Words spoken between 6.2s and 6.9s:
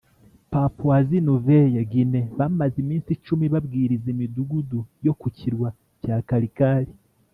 Karkar